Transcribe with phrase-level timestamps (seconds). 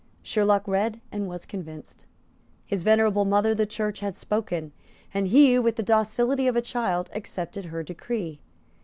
[0.23, 2.05] Sherlock read, and was convinced.
[2.65, 4.71] His venerable mother the Church had spoken;
[5.13, 8.39] and he, with the docility of a child, accepted her decree.